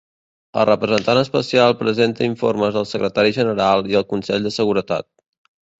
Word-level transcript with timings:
El 0.61 0.63
representant 0.69 1.21
especial 1.23 1.77
presenta 1.83 2.27
informes 2.31 2.81
al 2.83 2.89
Secretari 2.95 3.39
General 3.39 3.89
i 3.95 4.01
al 4.03 4.11
Consell 4.17 4.49
de 4.51 4.59
Seguretat. 4.63 5.13